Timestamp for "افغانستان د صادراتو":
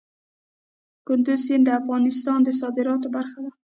1.79-3.07